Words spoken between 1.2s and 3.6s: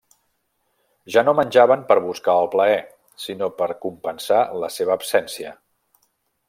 no menjaven per buscar el plaer, sinó